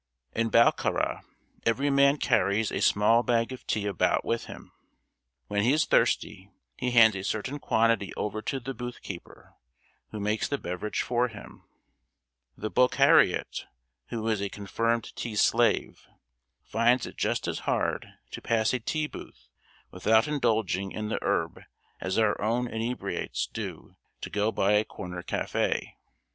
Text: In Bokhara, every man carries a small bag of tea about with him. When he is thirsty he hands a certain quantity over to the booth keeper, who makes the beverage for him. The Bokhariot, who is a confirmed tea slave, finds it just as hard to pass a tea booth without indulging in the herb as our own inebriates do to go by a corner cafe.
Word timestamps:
In 0.33 0.49
Bokhara, 0.49 1.21
every 1.63 1.91
man 1.91 2.17
carries 2.17 2.71
a 2.71 2.81
small 2.81 3.21
bag 3.21 3.51
of 3.51 3.67
tea 3.67 3.85
about 3.85 4.25
with 4.25 4.45
him. 4.45 4.71
When 5.45 5.61
he 5.61 5.73
is 5.73 5.85
thirsty 5.85 6.49
he 6.75 6.89
hands 6.89 7.15
a 7.15 7.23
certain 7.23 7.59
quantity 7.59 8.11
over 8.15 8.41
to 8.41 8.59
the 8.59 8.73
booth 8.73 9.03
keeper, 9.03 9.53
who 10.09 10.19
makes 10.19 10.47
the 10.47 10.57
beverage 10.57 11.03
for 11.03 11.27
him. 11.27 11.65
The 12.57 12.71
Bokhariot, 12.71 13.65
who 14.07 14.27
is 14.27 14.41
a 14.41 14.49
confirmed 14.49 15.15
tea 15.15 15.35
slave, 15.35 16.07
finds 16.63 17.05
it 17.05 17.15
just 17.15 17.47
as 17.47 17.59
hard 17.69 18.11
to 18.31 18.41
pass 18.41 18.73
a 18.73 18.79
tea 18.79 19.05
booth 19.05 19.49
without 19.91 20.27
indulging 20.27 20.91
in 20.91 21.09
the 21.09 21.19
herb 21.21 21.61
as 21.99 22.17
our 22.17 22.41
own 22.41 22.67
inebriates 22.67 23.45
do 23.45 23.97
to 24.21 24.31
go 24.31 24.51
by 24.51 24.71
a 24.71 24.83
corner 24.83 25.21
cafe. 25.21 25.95